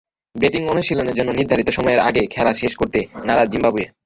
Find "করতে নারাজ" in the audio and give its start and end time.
2.75-3.47